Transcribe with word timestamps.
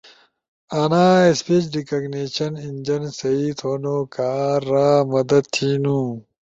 انا 0.81 1.05
اسپیج 1.31 1.63
ریکگنیشن 1.75 2.51
انجن 2.67 3.03
سیئی 3.19 3.49
تھونو 3.59 3.97
کارا 4.15 4.89
مدد 5.13 5.43
تھینو۔ 5.53 5.99